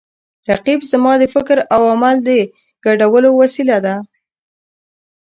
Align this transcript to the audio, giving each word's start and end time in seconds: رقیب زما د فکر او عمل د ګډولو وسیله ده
رقیب 0.49 0.79
زما 0.91 1.13
د 1.19 1.23
فکر 1.33 1.57
او 1.75 1.81
عمل 1.93 2.15
د 2.27 2.29
ګډولو 2.85 3.29
وسیله 3.41 3.77
ده 3.85 3.95